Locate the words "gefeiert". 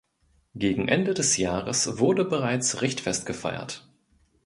3.27-3.87